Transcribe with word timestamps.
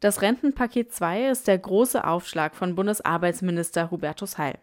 Das 0.00 0.22
Rentenpaket 0.22 0.92
2 0.92 1.28
ist 1.28 1.48
der 1.48 1.58
große 1.58 2.04
Aufschlag 2.04 2.54
von 2.54 2.76
Bundesarbeitsminister 2.76 3.90
Hubertus 3.90 4.38
Heil. 4.38 4.58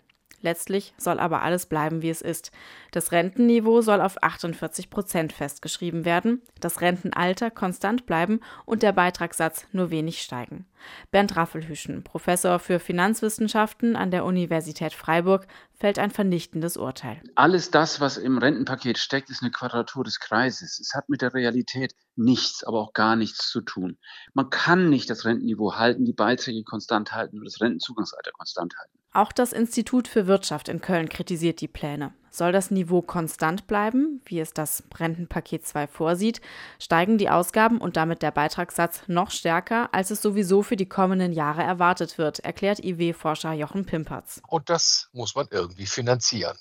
Letztlich 0.45 0.93
soll 0.99 1.19
aber 1.19 1.41
alles 1.41 1.65
bleiben, 1.65 2.03
wie 2.03 2.11
es 2.11 2.21
ist. 2.21 2.51
Das 2.91 3.11
Rentenniveau 3.11 3.81
soll 3.81 3.99
auf 3.99 4.21
48 4.21 4.91
Prozent 4.91 5.33
festgeschrieben 5.33 6.05
werden, 6.05 6.43
das 6.59 6.81
Rentenalter 6.81 7.49
konstant 7.49 8.05
bleiben 8.05 8.41
und 8.63 8.83
der 8.83 8.91
Beitragssatz 8.91 9.65
nur 9.71 9.89
wenig 9.89 10.21
steigen. 10.21 10.67
Bernd 11.09 11.35
Raffelhüschen, 11.35 12.03
Professor 12.03 12.59
für 12.59 12.77
Finanzwissenschaften 12.77 13.95
an 13.95 14.11
der 14.11 14.23
Universität 14.23 14.93
Freiburg, 14.93 15.47
fällt 15.73 15.97
ein 15.97 16.11
vernichtendes 16.11 16.77
Urteil. 16.77 17.23
Alles 17.33 17.71
das, 17.71 17.99
was 17.99 18.17
im 18.17 18.37
Rentenpaket 18.37 18.99
steckt, 18.99 19.31
ist 19.31 19.41
eine 19.41 19.49
Quadratur 19.49 20.03
des 20.03 20.19
Kreises. 20.19 20.79
Es 20.79 20.93
hat 20.93 21.09
mit 21.09 21.23
der 21.23 21.33
Realität 21.33 21.95
nichts, 22.15 22.63
aber 22.63 22.81
auch 22.81 22.93
gar 22.93 23.15
nichts 23.15 23.49
zu 23.49 23.61
tun. 23.61 23.97
Man 24.35 24.51
kann 24.51 24.91
nicht 24.91 25.09
das 25.09 25.25
Rentenniveau 25.25 25.73
halten, 25.73 26.05
die 26.05 26.13
Beiträge 26.13 26.63
konstant 26.63 27.13
halten 27.13 27.39
und 27.39 27.45
das 27.45 27.59
Rentenzugangsalter 27.59 28.29
konstant 28.33 28.75
halten. 28.77 28.99
Auch 29.15 29.31
das 29.31 29.53
Institut 29.53 30.09
für 30.09 30.27
Wirtschaft 30.27 30.67
in 30.67 30.81
Köln 30.81 31.07
kritisiert 31.07 31.61
die 31.61 31.69
Pläne. 31.69 32.13
Soll 32.31 32.51
das 32.51 32.69
Niveau 32.69 33.01
konstant 33.01 33.65
bleiben, 33.65 34.19
wie 34.25 34.41
es 34.41 34.51
das 34.51 34.83
Rentenpaket 34.93 35.65
2 35.65 35.87
vorsieht, 35.87 36.41
steigen 36.79 37.17
die 37.17 37.29
Ausgaben 37.29 37.77
und 37.77 37.95
damit 37.95 38.21
der 38.21 38.31
Beitragssatz 38.31 39.03
noch 39.07 39.31
stärker, 39.31 39.87
als 39.93 40.11
es 40.11 40.21
sowieso 40.21 40.63
für 40.63 40.75
die 40.75 40.89
kommenden 40.89 41.31
Jahre 41.31 41.63
erwartet 41.63 42.17
wird, 42.17 42.39
erklärt 42.39 42.83
IW-Forscher 42.83 43.53
Jochen 43.53 43.85
Pimpertz. 43.85 44.41
Und 44.49 44.69
das 44.69 45.07
muss 45.13 45.33
man 45.33 45.47
irgendwie 45.49 45.85
finanzieren. 45.85 46.57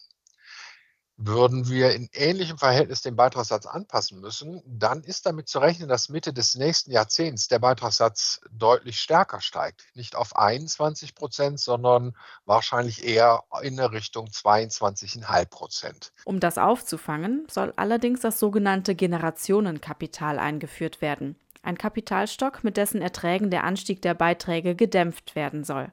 Würden 1.17 1.69
wir 1.69 1.95
in 1.95 2.09
ähnlichem 2.13 2.59
Verhältnis 2.59 3.01
den 3.03 3.15
Beitragssatz 3.15 3.67
anpassen 3.67 4.21
müssen, 4.21 4.63
dann 4.67 5.05
ist 5.05 5.27
damit 5.27 5.49
zu 5.49 5.61
rechnen, 5.61 5.89
dass 5.89 6.09
Mitte 6.09 6.33
des 6.33 6.57
nächsten 6.57 6.91
Jahrzehnts 6.91 7.47
der 7.47 7.61
Beitragssatz 7.61 8.41
deutlich 8.51 8.99
stärker 8.99 9.41
steigt. 9.41 9.87
Nicht 9.95 10.17
auf 10.17 10.35
21 10.35 11.15
Prozent, 11.15 11.61
sondern 11.61 12.17
wahrscheinlich 12.47 13.05
eher 13.05 13.45
in 13.63 13.77
der 13.77 13.93
Richtung 13.93 14.27
22,5 14.27 15.47
Prozent. 15.47 16.13
Um 16.25 16.41
das 16.41 16.59
aufzufangen, 16.59 17.47
soll 17.49 17.73
allerdings 17.77 18.19
das 18.21 18.41
sogenannte 18.41 18.97
Generationenkapital 18.97 20.41
eingeführt 20.41 21.01
werden. 21.01 21.37
Ein 21.63 21.79
Kapitalstock, 21.79 22.65
mit 22.65 22.77
dessen 22.77 23.01
Erträgen 23.01 23.51
der 23.51 23.63
Anstieg 23.63 24.03
der 24.03 24.15
Beiträge 24.15 24.75
gedämpft 24.75 25.37
werden 25.37 25.63
soll. 25.63 25.93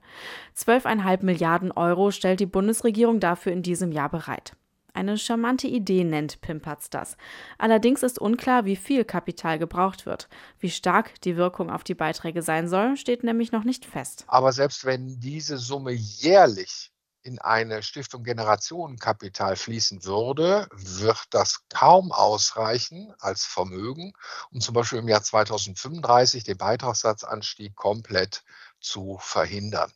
12,5 0.58 1.24
Milliarden 1.24 1.72
Euro 1.72 2.10
stellt 2.10 2.40
die 2.40 2.48
Bundesregierung 2.48 3.20
dafür 3.20 3.54
in 3.54 3.62
diesem 3.62 3.92
Jahr 3.92 4.10
bereit. 4.10 4.54
Eine 4.94 5.18
charmante 5.18 5.68
Idee 5.68 6.04
nennt 6.04 6.42
Pimpertz 6.42 6.90
das. 6.90 7.18
Allerdings 7.58 8.04
ist 8.04 8.20
unklar, 8.20 8.66
wie 8.66 8.76
viel 8.76 9.06
Kapital 9.06 9.60
gebraucht 9.60 10.06
wird. 10.06 10.28
Wie 10.60 10.70
stark 10.70 11.20
die 11.22 11.38
Wirkung 11.38 11.70
auf 11.70 11.84
die 11.84 11.96
Beiträge 11.96 12.42
sein 12.42 12.68
soll, 12.68 12.98
steht 12.98 13.24
nämlich 13.24 13.52
noch 13.52 13.64
nicht 13.64 13.86
fest. 13.86 14.26
Aber 14.28 14.52
selbst 14.52 14.86
wenn 14.86 15.20
diese 15.20 15.58
Summe 15.58 15.92
jährlich 15.92 16.92
in 17.24 17.40
eine 17.40 17.84
Stiftung 17.84 18.24
Generationenkapital 18.24 19.56
fließen 19.56 20.04
würde, 20.06 20.68
wird 20.72 21.26
das 21.30 21.64
kaum 21.70 22.12
ausreichen 22.12 23.14
als 23.20 23.46
Vermögen, 23.46 24.14
um 24.52 24.60
zum 24.60 24.74
Beispiel 24.74 25.00
im 25.00 25.08
Jahr 25.08 25.22
2035 25.22 26.44
den 26.44 26.58
Beitragssatzanstieg 26.58 27.76
komplett 27.76 28.44
zu 28.80 29.18
verhindern. 29.22 29.92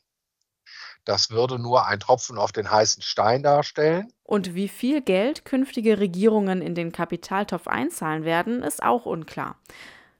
Das 1.06 1.30
würde 1.30 1.58
nur 1.58 1.86
ein 1.86 2.00
Tropfen 2.00 2.36
auf 2.36 2.52
den 2.52 2.70
heißen 2.70 3.00
Stein 3.00 3.44
darstellen. 3.44 4.12
Und 4.24 4.54
wie 4.54 4.68
viel 4.68 5.00
Geld 5.00 5.44
künftige 5.44 6.00
Regierungen 6.00 6.60
in 6.60 6.74
den 6.74 6.90
Kapitaltopf 6.90 7.68
einzahlen 7.68 8.24
werden, 8.24 8.62
ist 8.62 8.82
auch 8.82 9.06
unklar. 9.06 9.56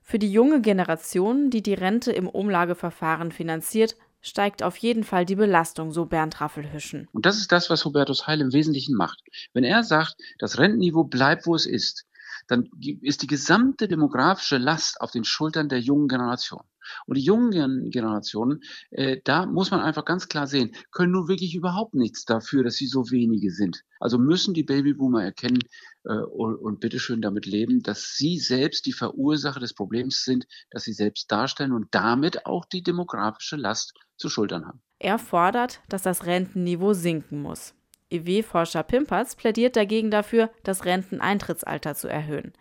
Für 0.00 0.20
die 0.20 0.30
junge 0.30 0.60
Generation, 0.60 1.50
die 1.50 1.62
die 1.62 1.74
Rente 1.74 2.12
im 2.12 2.28
Umlageverfahren 2.28 3.32
finanziert, 3.32 3.96
steigt 4.20 4.62
auf 4.62 4.76
jeden 4.76 5.02
Fall 5.02 5.26
die 5.26 5.34
Belastung, 5.34 5.90
so 5.90 6.06
Bernd 6.06 6.40
Raffelhüschen. 6.40 7.08
Und 7.12 7.26
das 7.26 7.38
ist 7.38 7.50
das, 7.50 7.68
was 7.68 7.84
Hubertus 7.84 8.28
Heil 8.28 8.40
im 8.40 8.52
Wesentlichen 8.52 8.94
macht. 8.94 9.20
Wenn 9.52 9.64
er 9.64 9.82
sagt, 9.82 10.14
das 10.38 10.58
Rentenniveau 10.58 11.02
bleibt, 11.02 11.46
wo 11.46 11.56
es 11.56 11.66
ist, 11.66 12.06
dann 12.46 12.70
ist 13.02 13.22
die 13.22 13.26
gesamte 13.26 13.88
demografische 13.88 14.58
Last 14.58 15.00
auf 15.00 15.10
den 15.10 15.24
Schultern 15.24 15.68
der 15.68 15.80
jungen 15.80 16.06
Generation. 16.06 16.62
Und 17.06 17.16
die 17.16 17.24
jungen 17.24 17.90
Generationen, 17.90 18.62
äh, 18.90 19.18
da 19.24 19.46
muss 19.46 19.70
man 19.70 19.80
einfach 19.80 20.04
ganz 20.04 20.28
klar 20.28 20.46
sehen, 20.46 20.72
können 20.90 21.12
nun 21.12 21.28
wirklich 21.28 21.54
überhaupt 21.54 21.94
nichts 21.94 22.24
dafür, 22.24 22.64
dass 22.64 22.74
sie 22.74 22.86
so 22.86 23.10
wenige 23.10 23.50
sind. 23.50 23.82
Also 24.00 24.18
müssen 24.18 24.54
die 24.54 24.62
Babyboomer 24.62 25.22
erkennen 25.24 25.60
äh, 26.04 26.12
und, 26.12 26.56
und 26.56 26.80
bitteschön 26.80 27.22
damit 27.22 27.46
leben, 27.46 27.82
dass 27.82 28.16
sie 28.16 28.38
selbst 28.38 28.86
die 28.86 28.92
Verursacher 28.92 29.60
des 29.60 29.74
Problems 29.74 30.24
sind, 30.24 30.46
dass 30.70 30.84
sie 30.84 30.92
selbst 30.92 31.30
darstellen 31.30 31.72
und 31.72 31.88
damit 31.90 32.46
auch 32.46 32.64
die 32.64 32.82
demografische 32.82 33.56
Last 33.56 33.94
zu 34.16 34.28
schultern 34.28 34.66
haben. 34.66 34.80
Er 34.98 35.18
fordert, 35.18 35.80
dass 35.88 36.02
das 36.02 36.24
Rentenniveau 36.24 36.94
sinken 36.94 37.42
muss. 37.42 37.74
EW-Forscher 38.10 38.82
Pimpertz 38.82 39.34
plädiert 39.34 39.76
dagegen 39.76 40.10
dafür, 40.10 40.50
das 40.62 40.84
Renteneintrittsalter 40.84 41.94
zu 41.94 42.08
erhöhen. 42.08 42.52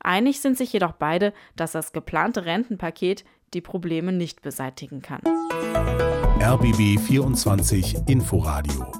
Einig 0.00 0.40
sind 0.40 0.56
sich 0.56 0.72
jedoch 0.72 0.92
beide, 0.92 1.32
dass 1.56 1.72
das 1.72 1.92
geplante 1.92 2.44
Rentenpaket 2.44 3.24
die 3.54 3.60
Probleme 3.60 4.12
nicht 4.12 4.42
beseitigen 4.42 5.02
kann. 5.02 5.20
RBB 6.40 6.98
24 7.00 8.08
Inforadio 8.08 8.90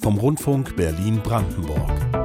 vom 0.00 0.18
Rundfunk 0.18 0.76
Berlin-Brandenburg. 0.76 2.19